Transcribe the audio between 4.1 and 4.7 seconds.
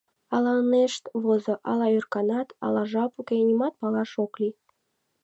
ок лий...